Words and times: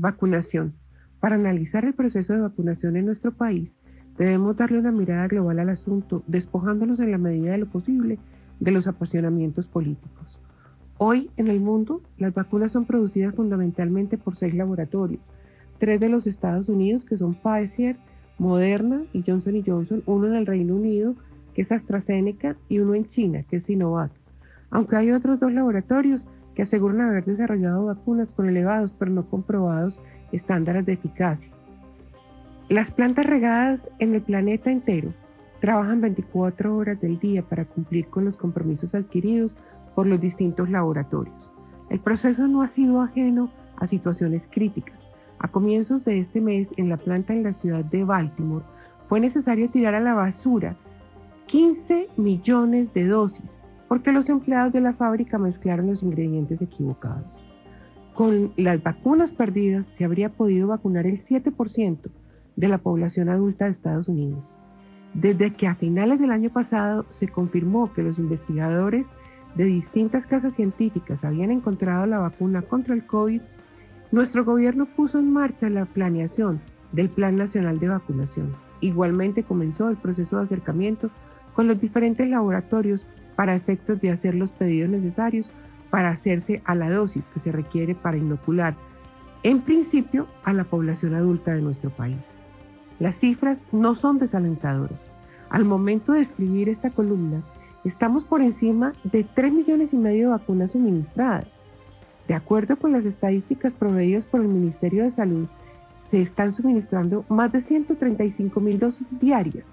Vacunación. 0.00 0.74
Para 1.18 1.34
analizar 1.34 1.84
el 1.84 1.92
proceso 1.92 2.32
de 2.32 2.38
vacunación 2.38 2.96
en 2.96 3.06
nuestro 3.06 3.32
país, 3.32 3.74
debemos 4.16 4.56
darle 4.56 4.78
una 4.78 4.92
mirada 4.92 5.26
global 5.26 5.58
al 5.58 5.70
asunto, 5.70 6.22
despojándonos 6.28 7.00
en 7.00 7.10
la 7.10 7.18
medida 7.18 7.50
de 7.50 7.58
lo 7.58 7.66
posible 7.66 8.20
de 8.60 8.70
los 8.70 8.86
apasionamientos 8.86 9.66
políticos. 9.66 10.38
Hoy 10.98 11.32
en 11.36 11.48
el 11.48 11.58
mundo, 11.58 12.00
las 12.16 12.32
vacunas 12.32 12.70
son 12.70 12.84
producidas 12.84 13.34
fundamentalmente 13.34 14.18
por 14.18 14.36
seis 14.36 14.54
laboratorios, 14.54 15.20
tres 15.80 15.98
de 15.98 16.08
los 16.08 16.28
Estados 16.28 16.68
Unidos 16.68 17.04
que 17.04 17.16
son 17.16 17.34
Pfizer, 17.34 17.96
Moderna 18.38 19.02
y 19.12 19.24
Johnson 19.26 19.60
Johnson, 19.66 20.04
uno 20.06 20.28
en 20.28 20.34
el 20.36 20.46
Reino 20.46 20.76
Unido 20.76 21.16
que 21.54 21.62
es 21.62 21.72
AstraZeneca 21.72 22.56
y 22.68 22.78
uno 22.78 22.94
en 22.94 23.06
China 23.06 23.42
que 23.50 23.56
es 23.56 23.64
Sinovac. 23.64 24.12
Aunque 24.70 24.94
hay 24.94 25.10
otros 25.10 25.40
dos 25.40 25.52
laboratorios 25.52 26.24
que 26.58 26.62
aseguran 26.62 27.02
haber 27.02 27.24
desarrollado 27.24 27.84
vacunas 27.84 28.32
con 28.32 28.48
elevados 28.48 28.92
pero 28.98 29.12
no 29.12 29.24
comprobados 29.30 30.00
estándares 30.32 30.84
de 30.86 30.94
eficacia. 30.94 31.52
Las 32.68 32.90
plantas 32.90 33.26
regadas 33.26 33.88
en 34.00 34.16
el 34.16 34.22
planeta 34.22 34.68
entero 34.68 35.12
trabajan 35.60 36.00
24 36.00 36.76
horas 36.76 37.00
del 37.00 37.20
día 37.20 37.42
para 37.42 37.64
cumplir 37.64 38.08
con 38.08 38.24
los 38.24 38.36
compromisos 38.36 38.96
adquiridos 38.96 39.54
por 39.94 40.08
los 40.08 40.20
distintos 40.20 40.68
laboratorios. 40.68 41.48
El 41.90 42.00
proceso 42.00 42.48
no 42.48 42.62
ha 42.62 42.66
sido 42.66 43.02
ajeno 43.02 43.52
a 43.76 43.86
situaciones 43.86 44.48
críticas. 44.50 44.98
A 45.38 45.46
comienzos 45.46 46.04
de 46.04 46.18
este 46.18 46.40
mes, 46.40 46.74
en 46.76 46.88
la 46.88 46.96
planta 46.96 47.34
en 47.34 47.44
la 47.44 47.52
ciudad 47.52 47.84
de 47.84 48.02
Baltimore, 48.02 48.64
fue 49.08 49.20
necesario 49.20 49.70
tirar 49.70 49.94
a 49.94 50.00
la 50.00 50.14
basura 50.14 50.74
15 51.46 52.08
millones 52.16 52.92
de 52.94 53.06
dosis 53.06 53.57
porque 53.88 54.12
los 54.12 54.28
empleados 54.28 54.72
de 54.72 54.80
la 54.80 54.92
fábrica 54.92 55.38
mezclaron 55.38 55.88
los 55.88 56.02
ingredientes 56.02 56.60
equivocados. 56.62 57.24
Con 58.14 58.52
las 58.56 58.82
vacunas 58.82 59.32
perdidas 59.32 59.86
se 59.86 60.04
habría 60.04 60.28
podido 60.28 60.68
vacunar 60.68 61.06
el 61.06 61.18
7% 61.18 62.10
de 62.56 62.68
la 62.68 62.78
población 62.78 63.28
adulta 63.28 63.64
de 63.64 63.70
Estados 63.70 64.08
Unidos. 64.08 64.50
Desde 65.14 65.54
que 65.54 65.66
a 65.66 65.74
finales 65.74 66.20
del 66.20 66.32
año 66.32 66.50
pasado 66.50 67.06
se 67.10 67.28
confirmó 67.28 67.92
que 67.92 68.02
los 68.02 68.18
investigadores 68.18 69.06
de 69.54 69.64
distintas 69.64 70.26
casas 70.26 70.54
científicas 70.54 71.24
habían 71.24 71.50
encontrado 71.50 72.06
la 72.06 72.18
vacuna 72.18 72.62
contra 72.62 72.94
el 72.94 73.06
COVID, 73.06 73.40
nuestro 74.12 74.44
gobierno 74.44 74.86
puso 74.86 75.18
en 75.18 75.32
marcha 75.32 75.68
la 75.70 75.86
planeación 75.86 76.60
del 76.92 77.08
Plan 77.08 77.36
Nacional 77.36 77.78
de 77.78 77.88
Vacunación. 77.88 78.54
Igualmente 78.80 79.42
comenzó 79.42 79.88
el 79.88 79.96
proceso 79.96 80.36
de 80.36 80.44
acercamiento 80.44 81.10
con 81.54 81.66
los 81.66 81.80
diferentes 81.80 82.28
laboratorios 82.28 83.06
para 83.38 83.54
efectos 83.54 84.00
de 84.00 84.10
hacer 84.10 84.34
los 84.34 84.50
pedidos 84.50 84.90
necesarios 84.90 85.48
para 85.90 86.10
hacerse 86.10 86.60
a 86.64 86.74
la 86.74 86.90
dosis 86.90 87.24
que 87.28 87.38
se 87.38 87.52
requiere 87.52 87.94
para 87.94 88.16
inocular, 88.16 88.74
en 89.44 89.60
principio, 89.60 90.26
a 90.42 90.52
la 90.52 90.64
población 90.64 91.14
adulta 91.14 91.52
de 91.52 91.62
nuestro 91.62 91.90
país. 91.90 92.18
Las 92.98 93.14
cifras 93.14 93.64
no 93.70 93.94
son 93.94 94.18
desalentadoras. 94.18 94.98
Al 95.50 95.64
momento 95.64 96.14
de 96.14 96.22
escribir 96.22 96.68
esta 96.68 96.90
columna, 96.90 97.44
estamos 97.84 98.24
por 98.24 98.42
encima 98.42 98.92
de 99.04 99.22
3 99.22 99.52
millones 99.52 99.92
y 99.92 99.98
medio 99.98 100.26
de 100.26 100.32
vacunas 100.32 100.72
suministradas. 100.72 101.46
De 102.26 102.34
acuerdo 102.34 102.74
con 102.74 102.90
las 102.90 103.04
estadísticas 103.04 103.72
proveídas 103.72 104.26
por 104.26 104.40
el 104.40 104.48
Ministerio 104.48 105.04
de 105.04 105.12
Salud, 105.12 105.46
se 106.00 106.20
están 106.20 106.52
suministrando 106.52 107.24
más 107.28 107.52
de 107.52 107.60
135 107.60 108.58
mil 108.58 108.80
dosis 108.80 109.16
diarias, 109.20 109.64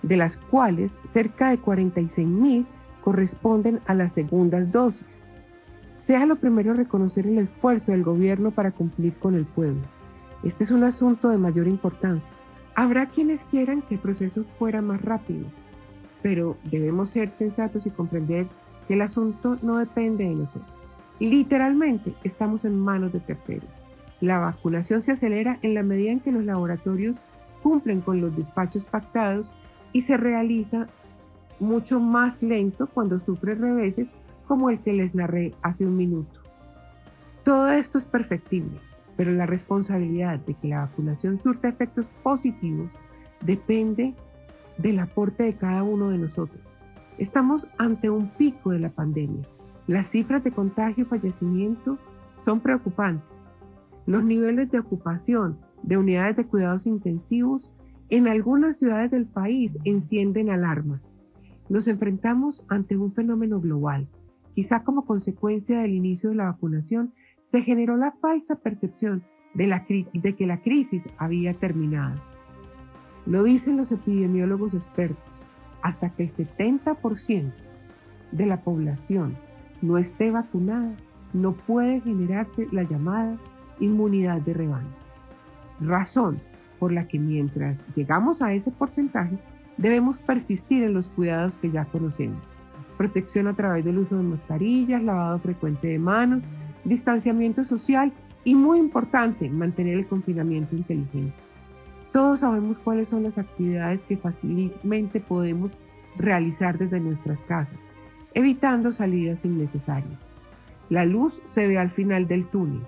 de 0.00 0.16
las 0.16 0.38
cuales 0.38 0.96
cerca 1.12 1.50
de 1.50 1.58
46 1.58 2.26
mil 2.26 2.66
corresponden 3.00 3.80
a 3.86 3.94
las 3.94 4.12
segundas 4.12 4.70
dosis. 4.72 5.06
Sea 5.94 6.26
lo 6.26 6.36
primero 6.36 6.74
reconocer 6.74 7.26
el 7.26 7.38
esfuerzo 7.38 7.92
del 7.92 8.02
gobierno 8.02 8.50
para 8.50 8.70
cumplir 8.70 9.14
con 9.14 9.34
el 9.34 9.44
pueblo. 9.44 9.82
Este 10.42 10.64
es 10.64 10.70
un 10.70 10.84
asunto 10.84 11.28
de 11.28 11.38
mayor 11.38 11.66
importancia. 11.68 12.30
Habrá 12.74 13.06
quienes 13.06 13.42
quieran 13.44 13.82
que 13.82 13.94
el 13.94 14.00
proceso 14.00 14.44
fuera 14.58 14.80
más 14.80 15.02
rápido, 15.02 15.46
pero 16.22 16.56
debemos 16.64 17.10
ser 17.10 17.30
sensatos 17.36 17.86
y 17.86 17.90
comprender 17.90 18.46
que 18.88 18.94
el 18.94 19.02
asunto 19.02 19.58
no 19.62 19.78
depende 19.78 20.24
de 20.24 20.34
nosotros. 20.34 20.80
Literalmente 21.18 22.14
estamos 22.24 22.64
en 22.64 22.80
manos 22.80 23.12
de 23.12 23.20
terceros. 23.20 23.68
La 24.20 24.38
vacunación 24.38 25.02
se 25.02 25.12
acelera 25.12 25.58
en 25.62 25.74
la 25.74 25.82
medida 25.82 26.12
en 26.12 26.20
que 26.20 26.32
los 26.32 26.44
laboratorios 26.44 27.16
cumplen 27.62 28.00
con 28.00 28.20
los 28.20 28.34
despachos 28.36 28.84
pactados 28.84 29.52
y 29.92 30.02
se 30.02 30.16
realiza 30.16 30.86
mucho 31.60 32.00
más 32.00 32.42
lento 32.42 32.88
cuando 32.88 33.20
sufre 33.20 33.54
reveses 33.54 34.08
como 34.46 34.70
el 34.70 34.80
que 34.80 34.92
les 34.92 35.14
narré 35.14 35.54
hace 35.62 35.86
un 35.86 35.96
minuto. 35.96 36.40
Todo 37.44 37.70
esto 37.70 37.98
es 37.98 38.04
perfectible, 38.04 38.78
pero 39.16 39.32
la 39.32 39.46
responsabilidad 39.46 40.40
de 40.40 40.54
que 40.54 40.68
la 40.68 40.80
vacunación 40.80 41.40
surta 41.42 41.68
efectos 41.68 42.06
positivos 42.22 42.90
depende 43.42 44.14
del 44.78 44.98
aporte 44.98 45.44
de 45.44 45.54
cada 45.54 45.82
uno 45.82 46.10
de 46.10 46.18
nosotros. 46.18 46.60
Estamos 47.18 47.66
ante 47.78 48.10
un 48.10 48.30
pico 48.30 48.70
de 48.70 48.80
la 48.80 48.90
pandemia. 48.90 49.46
Las 49.86 50.08
cifras 50.08 50.42
de 50.42 50.52
contagio 50.52 51.04
y 51.04 51.06
fallecimiento 51.06 51.98
son 52.44 52.60
preocupantes. 52.60 53.28
Los 54.06 54.24
niveles 54.24 54.70
de 54.70 54.78
ocupación 54.78 55.58
de 55.82 55.96
unidades 55.96 56.36
de 56.36 56.46
cuidados 56.46 56.86
intensivos 56.86 57.70
en 58.08 58.26
algunas 58.26 58.78
ciudades 58.78 59.10
del 59.10 59.26
país 59.26 59.78
encienden 59.84 60.50
alarmas. 60.50 61.00
Nos 61.70 61.86
enfrentamos 61.86 62.64
ante 62.68 62.96
un 62.96 63.12
fenómeno 63.12 63.60
global. 63.60 64.08
Quizá 64.56 64.82
como 64.82 65.06
consecuencia 65.06 65.78
del 65.78 65.92
inicio 65.92 66.30
de 66.30 66.34
la 66.36 66.46
vacunación, 66.46 67.12
se 67.46 67.62
generó 67.62 67.96
la 67.96 68.10
falsa 68.20 68.56
percepción 68.56 69.22
de, 69.54 70.34
que 70.36 70.46
la 70.48 70.60
crisis 70.62 71.00
había 71.16 71.54
terminado. 71.54 72.20
Lo 73.24 73.44
dicen 73.44 73.76
los 73.76 73.92
epidemiólogos 73.92 74.74
expertos, 74.74 75.24
hasta 75.80 76.10
que 76.10 76.24
el 76.24 76.34
70% 76.34 77.52
de 78.32 78.46
la 78.46 78.62
población 78.62 79.36
no 79.80 79.96
esté 79.96 80.32
vacunada, 80.32 80.96
no 81.32 81.52
puede 81.52 82.00
generarse 82.00 82.66
la 82.72 82.82
llamada 82.82 83.38
inmunidad 83.78 84.40
de 84.40 84.54
rebaño. 84.54 84.96
Razón 85.80 86.40
por 86.80 86.90
la 86.90 87.06
que 87.06 87.20
mientras 87.20 87.84
llegamos 87.94 88.42
a 88.42 88.54
ese 88.54 88.72
porcentaje, 88.72 89.38
Debemos 89.80 90.18
persistir 90.18 90.82
en 90.82 90.92
los 90.92 91.08
cuidados 91.08 91.56
que 91.56 91.70
ya 91.70 91.86
conocemos. 91.86 92.42
Protección 92.98 93.46
a 93.46 93.54
través 93.54 93.82
del 93.82 93.98
uso 93.98 94.18
de 94.18 94.22
mascarillas, 94.22 95.02
lavado 95.02 95.38
frecuente 95.38 95.88
de 95.88 95.98
manos, 95.98 96.42
distanciamiento 96.84 97.64
social 97.64 98.12
y 98.44 98.54
muy 98.54 98.78
importante, 98.78 99.48
mantener 99.48 99.96
el 99.96 100.06
confinamiento 100.06 100.76
inteligente. 100.76 101.32
Todos 102.12 102.40
sabemos 102.40 102.76
cuáles 102.84 103.08
son 103.08 103.22
las 103.22 103.38
actividades 103.38 104.02
que 104.02 104.18
fácilmente 104.18 105.18
podemos 105.18 105.70
realizar 106.18 106.76
desde 106.76 107.00
nuestras 107.00 107.38
casas, 107.48 107.78
evitando 108.34 108.92
salidas 108.92 109.42
innecesarias. 109.46 110.18
La 110.90 111.06
luz 111.06 111.40
se 111.54 111.66
ve 111.66 111.78
al 111.78 111.90
final 111.90 112.28
del 112.28 112.46
túnel. 112.48 112.82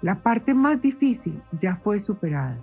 La 0.00 0.22
parte 0.22 0.54
más 0.54 0.80
difícil 0.80 1.42
ya 1.60 1.74
fue 1.76 2.00
superada. 2.00 2.56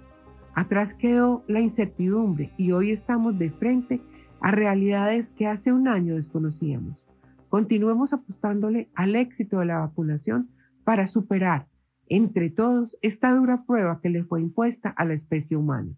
Atrás 0.57 0.95
quedó 0.95 1.43
la 1.47 1.61
incertidumbre 1.61 2.51
y 2.57 2.71
hoy 2.71 2.89
estamos 2.89 3.37
de 3.37 3.51
frente 3.51 4.01
a 4.41 4.49
realidades 4.49 5.29
que 5.37 5.45
hace 5.45 5.71
un 5.71 5.87
año 5.87 6.15
desconocíamos. 6.15 6.97
Continuemos 7.47 8.11
apostándole 8.11 8.89
al 8.95 9.15
éxito 9.15 9.59
de 9.59 9.67
la 9.67 9.77
vacunación 9.77 10.49
para 10.83 11.05
superar 11.05 11.67
entre 12.07 12.49
todos 12.49 12.97
esta 13.03 13.35
dura 13.35 13.65
prueba 13.67 13.99
que 14.01 14.09
le 14.09 14.23
fue 14.23 14.41
impuesta 14.41 14.89
a 14.89 15.05
la 15.05 15.13
especie 15.13 15.55
humana. 15.55 15.91